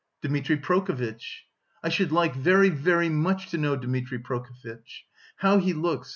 "Dmitri 0.23 0.57
Prokofitch." 0.57 1.45
"I 1.83 1.89
should 1.89 2.11
like 2.11 2.33
very, 2.35 2.69
very 2.69 3.07
much 3.07 3.51
to 3.51 3.57
know, 3.59 3.75
Dmitri 3.75 4.17
Prokofitch... 4.17 5.05
how 5.35 5.59
he 5.59 5.73
looks... 5.73 6.09